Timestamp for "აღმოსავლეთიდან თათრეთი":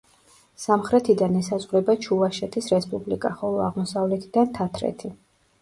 3.69-5.17